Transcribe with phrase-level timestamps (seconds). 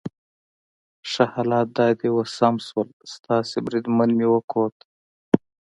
[1.09, 4.75] ښه، حالات دا دي اوس سم شول، ستاسي بریدمن مې وکوت.